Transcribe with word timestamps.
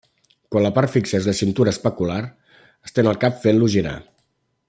Quan 0.53 0.63
la 0.65 0.71
part 0.77 0.91
fixa 0.93 1.17
és 1.17 1.27
la 1.31 1.35
cintura 1.39 1.73
escapular, 1.77 2.17
estén 2.91 3.13
el 3.13 3.21
cap 3.27 3.39
fent-lo 3.45 3.73
girar. 3.77 3.97